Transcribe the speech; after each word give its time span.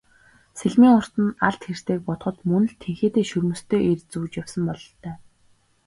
Сэлмийн 0.59 0.93
урт 0.99 1.15
нь 1.23 1.37
алд 1.47 1.61
хэртэйг 1.67 2.01
бодоход 2.05 2.37
мөн 2.49 2.63
л 2.69 2.75
тэнхээтэй 2.83 3.25
шөрмөстэй 3.27 3.81
эр 3.91 3.99
зүүж 4.11 4.31
явсан 4.41 4.63
бололтой. 4.67 5.13